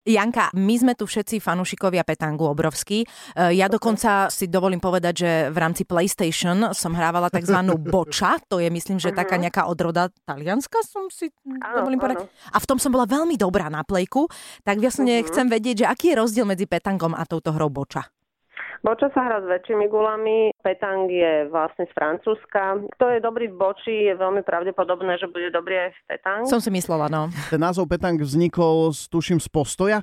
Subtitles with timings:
[0.00, 3.04] Janka, my sme tu všetci fanúšikovia petangu obrovskí.
[3.04, 7.60] E, ja dokonca si dovolím povedať, že v rámci PlayStation som hrávala tzv.
[7.92, 11.28] boča, to je myslím, že taká nejaká odroda talianska som si
[11.60, 12.24] Áno, dovolím povedať.
[12.24, 12.32] áno.
[12.52, 14.24] A v tom som bola veľmi dobrá na plejku,
[14.64, 18.08] tak vlastne chcem vedieť, že aký je rozdiel medzi petangom a touto hrou boča.
[18.80, 22.80] Boča sa hrá s väčšími gulami, petang je vlastne z Francúzska.
[22.96, 26.42] Kto je dobrý v boči, je veľmi pravdepodobné, že bude dobrý aj v petang.
[26.48, 27.28] Som si myslela, no.
[27.52, 29.98] Ten názov petang vznikol, tuším, z postoja.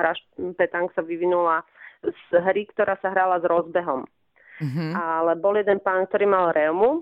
[0.00, 0.16] Hra
[0.56, 1.60] petang sa vyvinula
[2.00, 4.08] z hry, ktorá sa hrala s rozbehom.
[4.60, 4.92] Mhm.
[4.92, 7.00] Ale bol jeden pán, ktorý mal reumu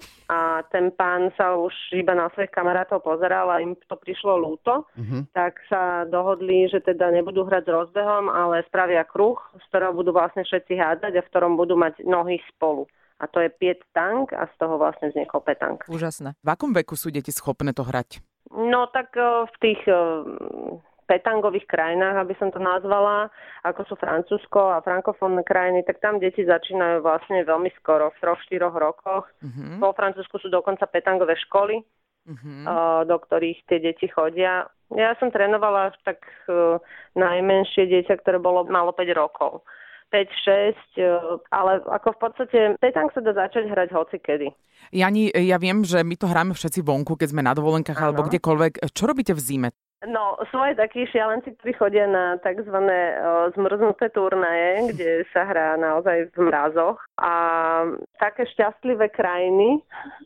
[0.68, 5.32] ten pán sa už iba na svojich kamarátov pozeral a im to prišlo lúto, Mhm.
[5.32, 10.12] tak sa dohodli, že teda nebudú hrať s rozbehom, ale spravia kruh, z ktorého budú
[10.12, 12.86] vlastne všetci hádzať a v ktorom budú mať nohy spolu.
[13.18, 15.82] A to je piet tank a z toho vlastne vznikol petang.
[15.90, 16.38] Úžasné.
[16.38, 18.22] V akom veku sú deti schopné to hrať?
[18.54, 23.32] No tak eh, v tých eh, petangových krajinách, aby som to nazvala,
[23.64, 28.76] ako sú Francúzsko a frankofónne krajiny, tak tam deti začínajú vlastne veľmi skoro, v 3-4
[28.76, 29.24] rokoch.
[29.40, 29.80] Mhm.
[29.80, 31.80] Vo Francúzsku sú dokonca petangové školy,
[32.28, 32.68] Mhm.
[32.68, 34.68] eh, do ktorých tie deti chodia.
[34.92, 36.76] Ja som trénovala tak eh,
[37.16, 39.64] najmenšie dieťa, ktoré bolo malo 5 rokov.
[40.12, 41.04] 5-6, eh,
[41.52, 44.48] ale ako v podstate petang sa dá začať hrať hocikedy.
[44.92, 48.28] Jani, ja viem, že my to hráme všetci vonku, keď sme na dovolenkách alebo Áno.
[48.32, 48.88] kdekoľvek.
[48.92, 49.68] Čo robíte v zime?
[50.06, 52.70] No, sú aj takí šialenci, ktorí chodia na tzv.
[53.58, 57.02] zmrznuté turnaje, kde sa hrá naozaj v mrazoch.
[57.18, 57.34] A
[58.22, 59.82] také šťastlivé krajiny,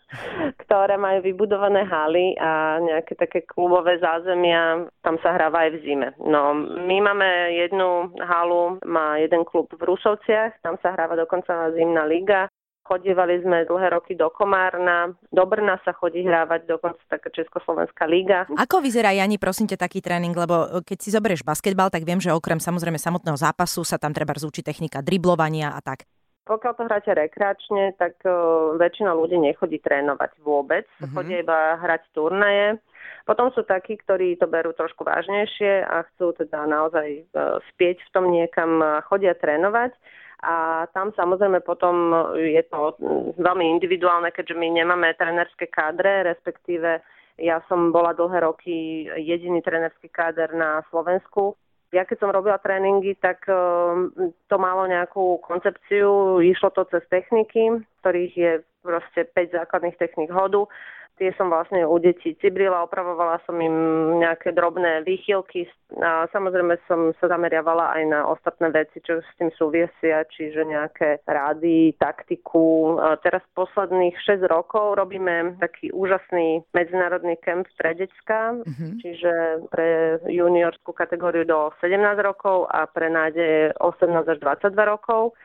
[0.68, 6.08] ktoré majú vybudované haly a nejaké také klubové zázemia, tam sa hráva aj v zime.
[6.20, 12.04] No, my máme jednu halu, má jeden klub v Rusovciach, tam sa hráva dokonca zimná
[12.04, 12.52] liga.
[12.82, 18.42] Chodievali sme dlhé roky do Komárna, do Brna sa chodí hrávať dokonca taká Československá liga.
[18.58, 20.34] Ako vyzerá, Jani, prosím ťa, taký tréning?
[20.34, 24.10] Lebo e, keď si zoberieš basketbal, tak viem, že okrem samozrejme samotného zápasu sa tam
[24.10, 26.10] treba zúčiť technika driblovania a tak.
[26.42, 30.98] Pokiaľ to hráte rekreačne, tak uh, väčšina ľudí nechodí trénovať vôbec, Mhm.
[30.98, 31.14] mm-hmm.
[31.14, 32.66] chodia iba hrať turnaje.
[33.22, 38.10] Potom sú takí, ktorí to berú trošku vážnejšie a chcú teda naozaj uh, spieť v
[38.10, 39.94] tom niekam a chodia trénovať.
[40.42, 42.98] A tam samozrejme potom je to
[43.38, 46.98] veľmi individuálne, keďže my nemáme trénerské kádre, respektíve
[47.38, 51.54] ja som bola dlhé roky jediný trénerský káder na Slovensku.
[51.92, 54.10] Ja keď som robila tréningy, tak um,
[54.48, 60.64] to malo nejakú koncepciu, išlo to cez techniky, ktorých je proste 5 základných technik hodu.
[61.20, 63.76] Tie som vlastne u detí cibrila, opravovala som im
[64.18, 65.68] nejaké drobné výchylky
[66.00, 71.20] a samozrejme som sa zameriavala aj na ostatné veci, čo s tým súvisia, čiže nejaké
[71.28, 72.96] rady, taktiku.
[73.20, 78.86] Teraz posledných 6 rokov robíme taký úžasný medzinárodný kemp pre decka, Mhm.
[79.04, 79.32] čiže
[79.68, 85.36] pre juniorskú kategóriu do 17 rokov a pre nádeje 18 až 22 rokov.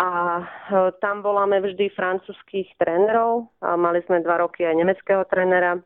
[0.00, 0.44] A e,
[1.04, 3.52] tam voláme vždy francúzských trénerov.
[3.60, 5.76] A mali sme dva roky aj nemeckého trénera.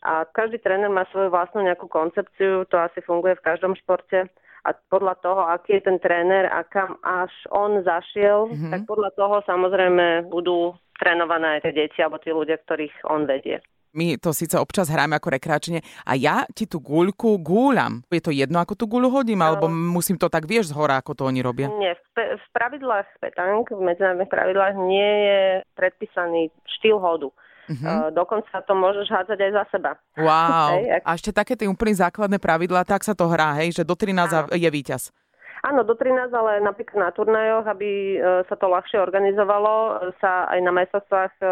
[0.00, 4.32] A každý tréner má svoju vlastnú nejakú koncepciu, to asi funguje v každom športe.
[4.64, 8.52] A podľa toho, aký je ten tréner a kam až on zašiel, Mhm.
[8.52, 8.72] mm-hmm.
[8.72, 13.60] tak podľa toho samozrejme budú trénované aj tie deti alebo tí ľudia, ktorých on vedie.
[13.90, 18.06] My to síce občas hráme ako rekreačne a ja ti tú guľku gúľam.
[18.06, 21.12] Je to jedno, ako tú guľu hodím, alebo musím to tak, vieš, z hora, ako
[21.12, 21.66] to oni robia?
[21.72, 25.40] Nie, v, pe- v pravidlách petang, v medzinárodných pravidlách nie je
[25.74, 26.40] predpísaný
[26.78, 27.34] štýl hodu.
[27.66, 27.86] Mhm.
[27.86, 29.90] Uh, dokonca to môžeš hádzať aj za seba.
[30.14, 30.70] Wow.
[30.74, 33.82] Hej, ak- A ešte také tie úplne základné pravidlá, tak sa to hrá, hej, že
[33.82, 35.14] do 13 a je víťaz.
[35.60, 40.48] Áno, do 13, ale napríklad na turnajoch, aby e, sa to ľahšie organizovalo, e, sa
[40.48, 41.44] aj na majstrovstvách e,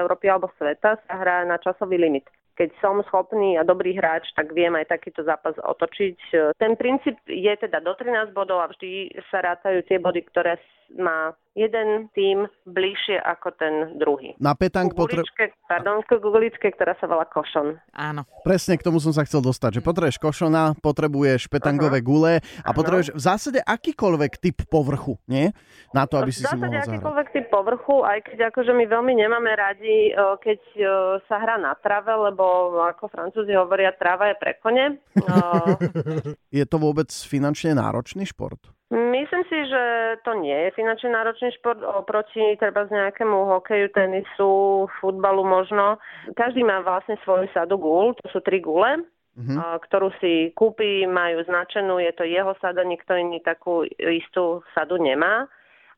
[0.00, 2.24] Európy alebo sveta sa hrá na časový limit.
[2.60, 6.18] Keď som schopný a dobrý hráč, tak viem aj takýto zápas otočiť.
[6.36, 10.60] E, Ten princíp je teda do 13 bodov a vždy sa rátajú tie body, ktoré
[10.98, 14.38] má jeden tým bližšie ako ten druhý.
[14.38, 15.22] Na petang Ku potre...
[15.22, 17.74] guličke, pardon, ku guličke, ktorá sa volá košon.
[17.90, 18.22] Áno.
[18.46, 23.14] Presne k tomu som sa chcel dostať, že potrebuješ košona, potrebuješ petangové gule a potrebuješ
[23.14, 25.50] v zásade akýkoľvek typ povrchu, nie?
[25.90, 27.02] Na to, aby si si mohol zahrať.
[27.02, 30.82] akýkoľvek typ povrchu, aj keď akože my veľmi nemáme radi, e, keď e,
[31.26, 32.46] sa hrá na trave, lebo
[32.80, 34.98] ako francúzi hovoria, trava je pre kone.
[36.58, 38.58] Je to vôbec finančne náročný šport?
[38.90, 39.82] Myslím si, že
[40.26, 46.02] to nie je finančne náročný šport oproti treba z nejakému hokeju, tenisu, futbalu možno.
[46.34, 49.06] Každý má vlastne svoju sadu gul, to sú tri gule,
[49.38, 49.54] Mhm.
[49.56, 54.98] a, ktorú si kúpi, majú značenú, je to jeho sada, nikto iný takú istú sadu
[54.98, 55.46] nemá.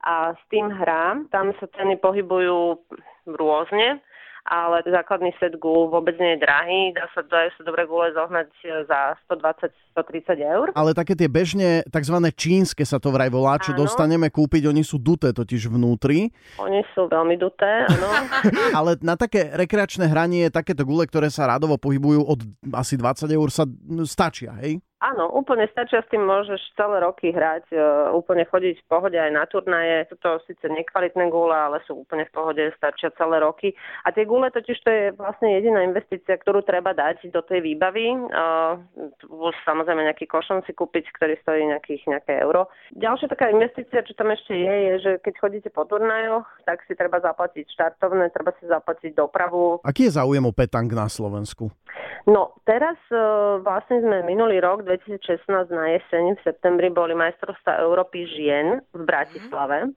[0.05, 2.77] A s tým hrá, tam sa ceny pohybujú
[3.25, 4.03] rôzne,
[4.53, 8.53] ale základný set gul vôbec nie je drahý, dá sa, dajú sa dobre gule zohnať
[8.85, 10.67] za 120 130 eur.
[10.73, 12.17] Ale také tie bežne, tzv.
[12.33, 13.85] čínske sa to vraj volá, čo Áno.
[13.85, 16.33] dostaneme kúpiť, oni sú duté totiž vnútri.
[16.57, 18.09] Oni sú veľmi duté, áno.
[18.79, 22.41] Ale na také rekreačné hranie, takéto gule, ktoré sa radovo pohybujú od
[22.73, 23.69] asi 20 eur, sa
[24.09, 24.81] stačia, hej?
[25.03, 27.83] Áno, úplne stačia s tým, môžeš celé roky hrať, e,
[28.15, 30.07] úplne chodiť v pohode aj na turnaje.
[30.07, 33.75] Sú to síce nekvalitné gule, ale sú úplne v pohode, stačia celé roky.
[34.07, 38.15] A tie gule totiž to je vlastne jediná investícia, ktorú treba dať do tej výbavy.
[38.15, 38.79] Uh,
[39.67, 42.71] samozrejme nejaký košom si kúpiť, ktorý stojí nejakých nejaké euro.
[42.95, 46.95] Ďalšia taká investícia, čo tam ešte je, je, že keď chodíte po turnajoch, tak si
[46.95, 51.75] treba zaplatiť štartovné, treba si zaplatiť dopravu, Aký je záujem o petang na Slovensku?
[52.23, 58.29] No, teraz uh, vlastne sme minulý rok, 2016 na jeseň, v septembri boli majstrovstvá Európy
[58.29, 59.97] žien v Bratislave.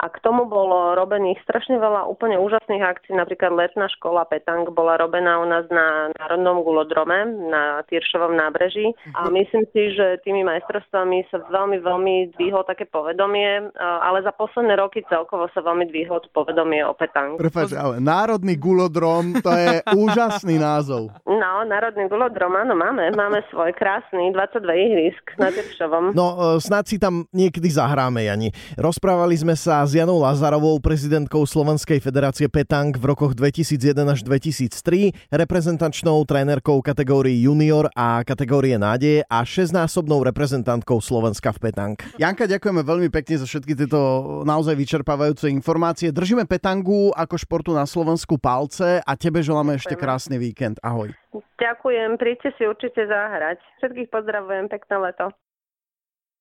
[0.00, 3.12] A k tomu bolo robených strašne veľa úplne úžasných akcií.
[3.12, 8.96] Napríklad letná škola Petang bola robená u nás na Národnom gulodrome na Tyršovom nábreží.
[9.12, 14.80] A myslím si, že tými majstrovstvami sa veľmi, veľmi dvihlo také povedomie, ale za posledné
[14.80, 17.36] roky celkovo sa veľmi dvihlo to povedomie o Petang.
[17.36, 21.12] Prepač, ale Národný gulodrom, to je úžasný názov.
[21.28, 23.12] No, Národný gulodrom, áno, máme.
[23.12, 26.16] Máme svoj krásny 22 ihrisk na Tyršovom.
[26.16, 28.48] No, e, snad si tam niekedy zahráme, Jani.
[28.80, 35.34] Rozprávali sme sa s Janou Lazarovou, prezidentkou Slovenskej federácie Petang v rokoch 2001 až 2003,
[35.34, 41.98] reprezentačnou trénerkou kategórií junior a kategórie nádeje a šestnásobnou reprezentantkou Slovenska v Petang.
[42.22, 43.98] Janka, ďakujeme veľmi pekne za všetky tieto
[44.46, 46.14] naozaj vyčerpávajúce informácie.
[46.14, 50.78] Držíme petangu ako športu na Slovensku palce a tebe želáme ešte krásny víkend.
[50.86, 51.10] Ahoj.
[51.58, 53.58] Ďakujem, príďte si určite zahrať.
[53.82, 55.34] Všetkých pozdravujem, pekné leto.